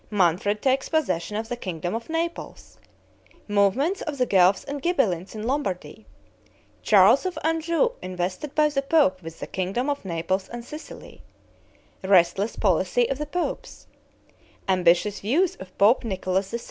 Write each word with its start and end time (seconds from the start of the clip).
Manfred 0.09 0.63
takes 0.63 0.89
possession 0.89 1.37
of 1.37 1.47
the 1.47 1.55
kingdom 1.55 1.93
of 1.93 2.09
Naples 2.09 2.79
Movements 3.47 4.01
of 4.01 4.17
the 4.17 4.25
Guelphs 4.25 4.63
and 4.63 4.81
Ghibellines 4.81 5.35
in 5.35 5.43
Lombardy 5.43 6.07
Charles 6.81 7.23
of 7.23 7.37
Anjou 7.43 7.91
invested 8.01 8.55
by 8.55 8.69
the 8.69 8.81
pope 8.81 9.21
with 9.21 9.39
the 9.39 9.45
kingdom 9.45 9.91
of 9.91 10.03
Naples 10.03 10.49
and 10.49 10.65
Sicily 10.65 11.21
Restless 12.03 12.55
policy 12.55 13.07
of 13.11 13.19
the 13.19 13.27
popes 13.27 13.85
Ambitious 14.67 15.19
views 15.19 15.55
of 15.57 15.77
pope 15.77 16.03
Nicholas 16.03 16.51
III. 16.51 16.59